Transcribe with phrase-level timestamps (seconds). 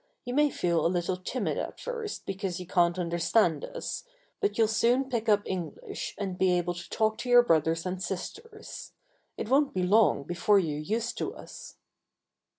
[0.25, 4.03] You may feel a little timid at first because you can't understand us,
[4.39, 8.01] but you'll soon pick up English and be able to talk to your brothers and
[8.01, 8.93] sisters.
[9.37, 11.75] It won't be long before you're used to us."